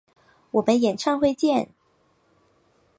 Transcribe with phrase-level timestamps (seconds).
[0.49, 1.75] 我们演唱会见！